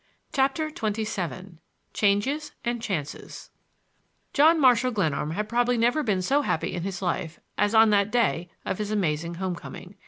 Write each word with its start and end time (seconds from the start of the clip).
CHAPTER 0.33 0.69
XXVII 0.71 1.59
CHANGES 1.93 2.53
AND 2.65 2.81
CHANCES 2.81 3.51
John 4.33 4.59
Marshall 4.59 4.89
Glenarm 4.89 5.29
had 5.29 5.47
probably 5.47 5.77
never 5.77 6.01
been 6.01 6.23
so 6.23 6.41
happy 6.41 6.73
in 6.73 6.81
his 6.81 7.03
life 7.03 7.39
as 7.55 7.75
on 7.75 7.91
that 7.91 8.09
day 8.09 8.49
of 8.65 8.79
his 8.79 8.89
amazing 8.89 9.35
home 9.35 9.55
coming. 9.55 9.93